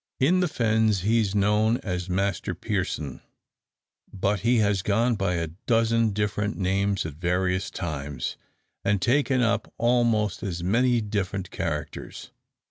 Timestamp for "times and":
7.69-8.99